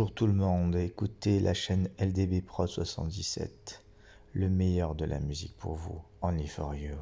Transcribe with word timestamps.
Bonjour 0.00 0.14
tout 0.14 0.26
le 0.26 0.32
monde, 0.32 0.76
écoutez 0.76 1.40
la 1.40 1.52
chaîne 1.52 1.90
LDB 1.98 2.40
Pro 2.40 2.66
77, 2.66 3.84
le 4.32 4.48
meilleur 4.48 4.94
de 4.94 5.04
la 5.04 5.20
musique 5.20 5.54
pour 5.58 5.74
vous, 5.74 6.00
only 6.22 6.46
for 6.46 6.74
you. 6.74 6.96